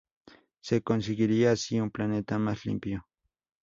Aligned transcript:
Se 0.61 0.81
conseguiría 0.81 1.51
así 1.51 1.79
un 1.79 1.91
planeta 1.91 2.39
más 2.39 2.65
limpio. 2.65 3.05